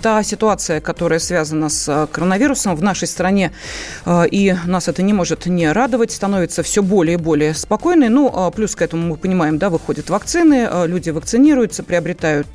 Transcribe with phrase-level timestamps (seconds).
[0.00, 3.52] Та ситуация, которая связана с э, коронавирусом в нашей стране,
[4.06, 8.08] э, и нас это не может не радовать, становится все более и более спокойной.
[8.08, 12.48] Ну, а плюс к этому мы понимаем, да, выходят вакцины, э, люди вакцинируются, приобретают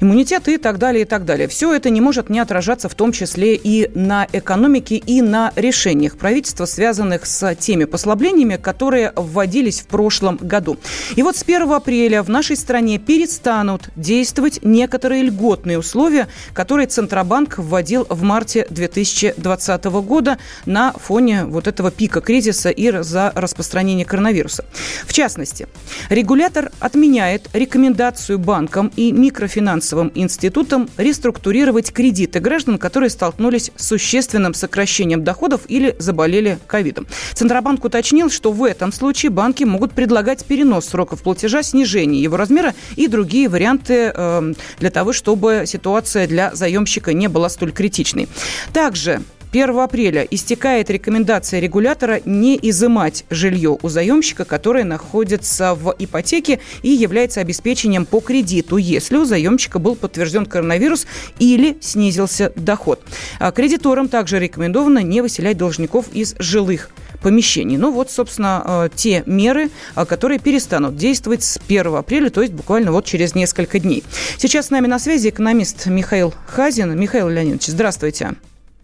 [0.00, 1.48] иммунитет и так далее, и так далее.
[1.48, 6.16] Все это не может не отражаться в том числе и на экономике, и на решениях
[6.16, 10.76] правительства, связанных с теми послаблениями, которые вводились в прошлом году.
[11.16, 17.58] И вот с 1 апреля в нашей стране перестанут действовать некоторые льготные условия, которые Центробанк
[17.58, 24.64] вводил в марте 2020 года на фоне вот этого пика кризиса и за распространение коронавируса.
[25.04, 25.66] В частности,
[26.08, 29.56] регулятор отменяет рекомендацию банкам и микрофинансовым
[29.96, 37.06] финансовым институтам реструктурировать кредиты граждан, которые столкнулись с существенным сокращением доходов или заболели ковидом.
[37.34, 42.74] Центробанк уточнил, что в этом случае банки могут предлагать перенос сроков платежа, снижение его размера
[42.96, 48.28] и другие варианты э, для того, чтобы ситуация для заемщика не была столь критичной.
[48.72, 56.60] Также 1 апреля истекает рекомендация регулятора не изымать жилье у заемщика, которое находится в ипотеке
[56.82, 61.06] и является обеспечением по кредиту, если у заемщика был подтвержден коронавирус
[61.38, 63.00] или снизился доход.
[63.38, 67.76] А кредиторам также рекомендовано не выселять должников из жилых помещений.
[67.76, 72.52] Ну вот, собственно, э, те меры, э, которые перестанут действовать с 1 апреля, то есть
[72.52, 74.04] буквально вот через несколько дней.
[74.38, 76.98] Сейчас с нами на связи экономист Михаил Хазин.
[76.98, 78.34] Михаил Леонидович, здравствуйте.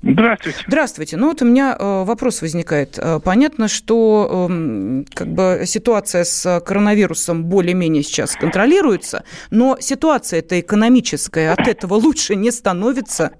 [0.02, 0.58] Здравствуйте.
[0.66, 1.16] Здравствуйте.
[1.16, 2.98] Ну вот у меня э, вопрос возникает.
[3.24, 11.52] Понятно, что э, как бы ситуация с коронавирусом более-менее сейчас контролируется, но ситуация эта экономическая
[11.52, 13.30] от этого лучше не становится.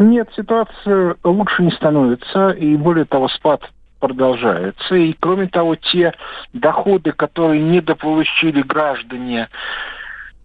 [0.00, 4.94] Нет, ситуация лучше не становится, и более того, спад продолжается.
[4.94, 6.14] И кроме того, те
[6.54, 9.50] доходы, которые недополучили граждане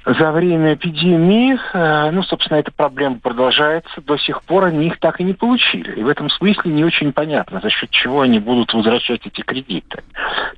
[0.06, 4.02] за время эпидемии, э, ну, собственно, эта проблема продолжается.
[4.02, 6.02] До сих пор они их так и не получили.
[6.02, 10.04] И в этом смысле не очень понятно, за счет чего они будут возвращать эти кредиты.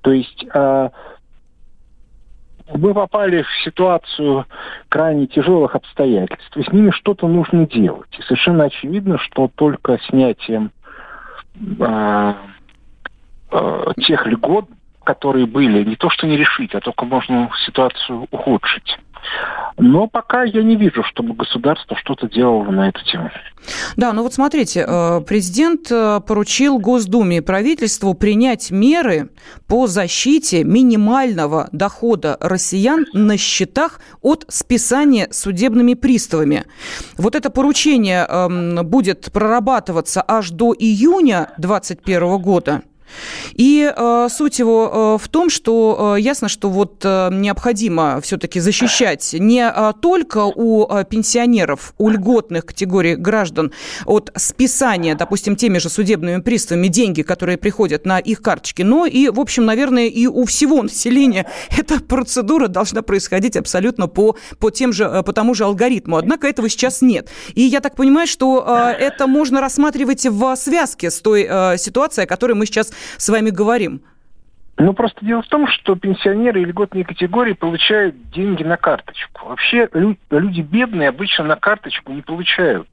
[0.01, 0.89] То есть э,
[2.73, 4.45] мы попали в ситуацию
[4.89, 8.09] крайне тяжелых обстоятельств, и с ними что-то нужно делать.
[8.17, 10.71] И совершенно очевидно, что только снятием
[11.79, 12.33] э,
[14.05, 14.65] тех льгот,
[15.03, 18.97] которые были, не то что не решить, а только можно ситуацию ухудшить.
[19.77, 23.29] Но пока я не вижу, чтобы государство что-то делало на эту тему.
[23.95, 29.29] Да, ну вот смотрите, э, президент э, поручил Госдуме и правительству принять меры
[29.67, 36.65] по защите минимального дохода россиян на счетах от списания судебными приставами.
[37.17, 42.81] Вот это поручение эм, будет прорабатываться аж до июня 2021 года.
[43.53, 48.59] И э, суть его э, в том, что э, ясно, что вот э, необходимо все-таки
[48.59, 53.71] защищать не э, только у э, пенсионеров, у льготных категорий граждан
[54.05, 59.29] от списания, допустим, теми же судебными приставами деньги, которые приходят на их карточки, но и,
[59.29, 61.45] в общем, наверное, и у всего населения
[61.77, 66.17] эта процедура должна происходить абсолютно по, по, тем же, э, по тому же алгоритму.
[66.17, 67.29] Однако этого сейчас нет.
[67.53, 72.25] И я так понимаю, что э, это можно рассматривать в связке с той э, ситуацией,
[72.25, 74.01] о которой мы сейчас с вами говорим?
[74.77, 79.47] Ну, просто дело в том, что пенсионеры и льготные категории получают деньги на карточку.
[79.47, 82.87] Вообще люди бедные обычно на карточку не получают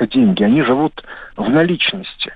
[0.00, 1.04] деньги, они живут
[1.36, 2.32] в наличности.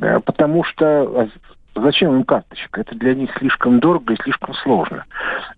[0.00, 1.28] Э, потому что а
[1.74, 2.80] зачем им карточка?
[2.80, 5.04] Это для них слишком дорого и слишком сложно.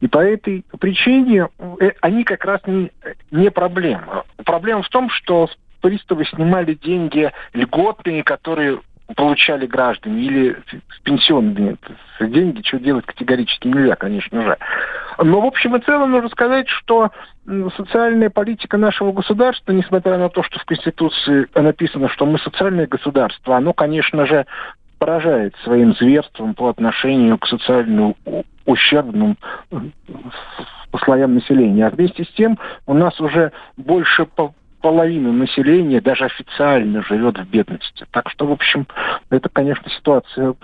[0.00, 1.48] И по этой причине
[1.80, 2.90] э, они как раз не,
[3.30, 4.24] не проблема.
[4.44, 5.48] Проблема в том, что
[5.80, 8.80] приставы снимали деньги льготные, которые
[9.16, 10.56] получали граждане или
[11.04, 11.76] пенсионные
[12.20, 14.56] деньги, что делать категорически нельзя, конечно же.
[15.18, 17.10] Но в общем и целом нужно сказать, что
[17.76, 23.56] социальная политика нашего государства, несмотря на то, что в Конституции написано, что мы социальное государство,
[23.56, 24.46] оно, конечно же,
[24.98, 28.14] поражает своим зверством по отношению к социально
[28.64, 29.36] ущербным
[31.04, 31.86] слоям населения.
[31.86, 34.26] А вместе с тем у нас уже больше
[34.82, 38.04] половина населения даже официально живет в бедности.
[38.10, 38.86] Так что, в общем,
[39.30, 40.54] это, конечно, ситуация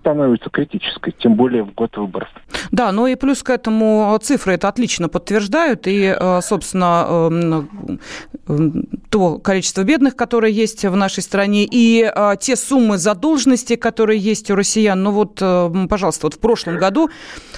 [0.00, 2.28] становится критической, тем более в год выборов.
[2.72, 5.86] Да, ну и плюс к этому цифры это отлично подтверждают.
[5.86, 7.06] И, э, собственно,
[8.48, 14.18] эм, то количество бедных, которые есть в нашей стране, и э, те суммы задолженности, которые
[14.18, 15.02] есть у россиян.
[15.02, 17.08] Ну вот, э, пожалуйста, вот в прошлом году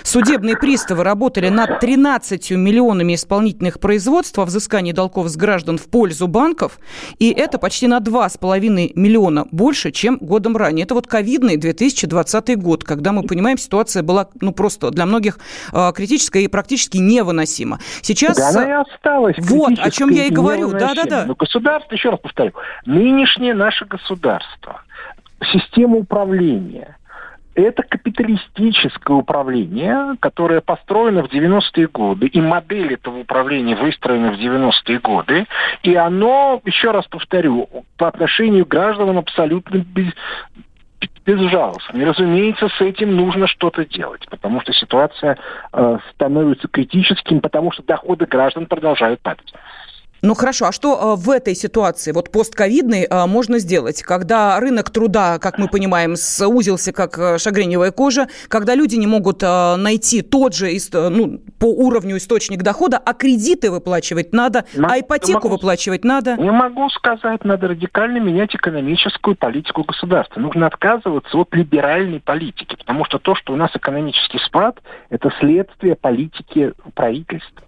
[0.02, 6.28] судебные приставы работали над 13 миллионами исполнительных производств о взыскании долгов с граждан в пользу
[6.28, 6.78] банков,
[7.18, 10.84] и это почти на 2,5 миллиона больше, чем годом ранее.
[10.84, 15.38] Это вот ковидный 2020 год, когда мы понимаем, ситуация была ну просто для многих
[15.72, 17.80] э, критическая и практически невыносима.
[18.02, 18.36] Сейчас...
[18.36, 20.70] Да она и осталась Вот, о чем я и говорю.
[20.70, 21.26] Да-да-да.
[21.40, 22.52] Государство, еще раз повторю,
[22.84, 24.82] нынешнее наше государство,
[25.52, 26.98] система управления–
[27.54, 34.98] это капиталистическое управление, которое построено в 90-е годы, и модель этого управления выстроена в 90-е
[34.98, 35.46] годы,
[35.82, 40.12] и оно, еще раз повторю, по отношению к гражданам абсолютно без,
[41.26, 41.98] безжалостно.
[41.98, 45.38] И, разумеется, с этим нужно что-то делать, потому что ситуация
[45.72, 49.52] э, становится критическим, потому что доходы граждан продолжают падать.
[50.22, 54.90] Ну хорошо, а что э, в этой ситуации, вот постковидной, э, можно сделать, когда рынок
[54.90, 60.54] труда, как мы понимаем, сузился, как э, шагреневая кожа, когда люди не могут найти тот
[60.54, 66.36] же ну, по уровню источник дохода, а кредиты выплачивать надо, а ипотеку могу, выплачивать надо?
[66.36, 70.40] Не могу сказать, надо радикально менять экономическую политику государства.
[70.40, 75.96] Нужно отказываться от либеральной политики, потому что то, что у нас экономический спад, это следствие
[75.96, 77.62] политики правительства.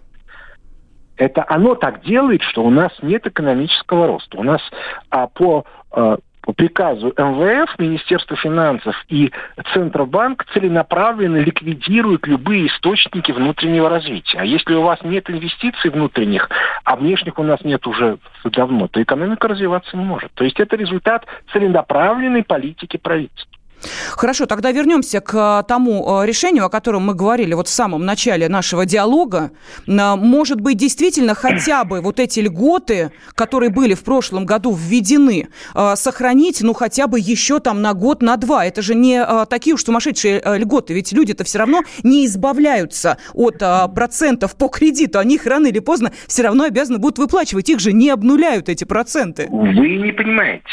[1.23, 4.39] Это оно так делает, что у нас нет экономического роста.
[4.39, 4.61] У нас
[5.09, 9.31] а, по а, по приказу МВФ, Министерства финансов и
[9.73, 14.39] Центробанк целенаправленно ликвидируют любые источники внутреннего развития.
[14.41, 16.51] А если у вас нет инвестиций внутренних,
[16.83, 20.33] а внешних у нас нет уже давно, то экономика развиваться не может.
[20.33, 23.62] То есть это результат целенаправленной политики правительства.
[24.11, 28.49] Хорошо, тогда вернемся к тому э, решению, о котором мы говорили вот в самом начале
[28.49, 29.51] нашего диалога.
[29.87, 35.49] Может быть, действительно хотя бы вот эти льготы, которые были в прошлом году введены,
[35.95, 38.65] сохранить, ну, хотя бы еще там на год, на два.
[38.65, 43.59] Это же не такие уж сумасшедшие льготы, ведь люди-то все равно не избавляются от
[43.95, 45.19] процентов по кредиту.
[45.19, 47.69] Они их рано или поздно все равно обязаны будут выплачивать.
[47.69, 49.49] Их же не обнуляют эти проценты.
[49.51, 50.65] Вы не понимаете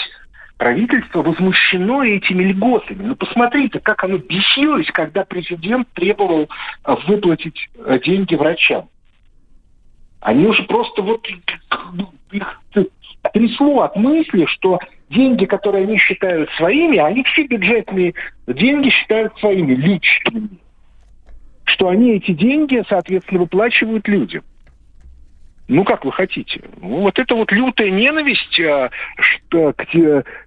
[0.59, 3.03] правительство возмущено этими льготами.
[3.03, 6.49] Ну, посмотрите, как оно бесилось, когда президент требовал
[6.83, 8.89] э, выплатить э, деньги врачам.
[10.19, 11.25] Они уже просто вот
[12.31, 12.61] их
[13.33, 14.79] трясло от мысли, что
[15.09, 18.13] деньги, которые они считают своими, они все бюджетные
[18.45, 20.49] деньги считают своими, личными.
[21.63, 24.43] Что они эти деньги, соответственно, выплачивают людям.
[25.69, 26.63] Ну, как вы хотите.
[26.81, 28.89] Ну, вот это вот лютая ненависть а,
[29.19, 29.85] что, к,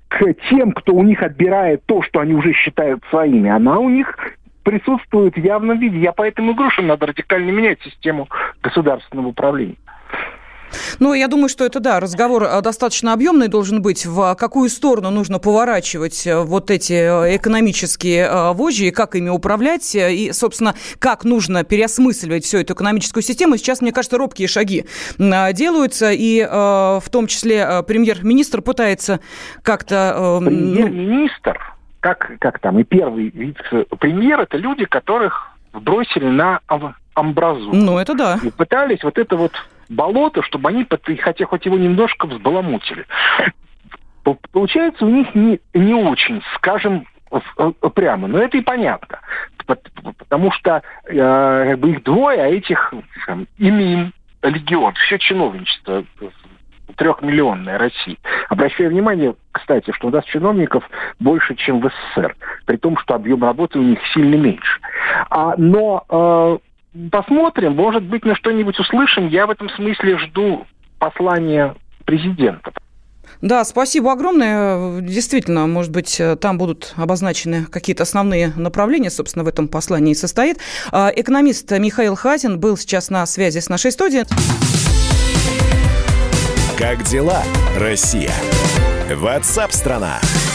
[0.09, 4.17] к тем, кто у них отбирает то, что они уже считают своими, она у них
[4.65, 5.99] присутствует в явном виде.
[5.99, 8.29] Я поэтому говорю, что надо радикально менять систему
[8.63, 9.77] государственного управления.
[10.99, 14.07] Ну, я думаю, что это, да, разговор э, достаточно объемный должен быть.
[14.07, 19.95] В какую сторону нужно поворачивать э, вот эти э, экономические вожжи, и как ими управлять,
[19.95, 23.57] и, собственно, как нужно переосмысливать всю эту экономическую систему.
[23.57, 24.87] Сейчас, мне кажется, робкие шаги
[25.19, 29.21] делаются, и в том числе премьер-министр пытается
[29.63, 30.39] как-то...
[30.41, 31.59] Ну, премьер-министр,
[32.01, 36.61] как, как там, и первый вице-премьер, это люди, которых бросили на
[37.15, 37.71] амбразу.
[37.73, 38.39] Ну, это да.
[38.43, 39.53] И пытались вот это вот
[39.93, 40.87] болото, чтобы они,
[41.21, 43.07] хотя хоть его немножко взбаламутили.
[44.53, 47.07] Получается у них не, не очень, скажем,
[47.95, 48.29] прямо.
[48.29, 49.21] Но это и понятно.
[49.67, 52.93] Потому что э, их двое, а этих
[53.27, 54.13] там, имеем
[54.43, 56.05] легион, все чиновничество
[56.97, 58.19] трехмиллионная России.
[58.49, 60.85] Обращаю внимание, кстати, что у нас чиновников
[61.21, 64.81] больше, чем в СССР, при том, что объем работы у них сильно меньше.
[65.31, 66.59] А, но э,
[67.11, 69.29] посмотрим, может быть, мы что-нибудь услышим.
[69.29, 70.67] Я в этом смысле жду
[70.99, 72.73] послания президента.
[73.41, 75.01] Да, спасибо огромное.
[75.01, 80.59] Действительно, может быть, там будут обозначены какие-то основные направления, собственно, в этом послании состоит.
[80.93, 84.25] А, экономист Михаил Хазин был сейчас на связи с нашей студией.
[86.79, 87.43] Как дела,
[87.79, 88.33] Россия?
[89.11, 90.19] Ватсап-страна!
[90.21, 90.52] страна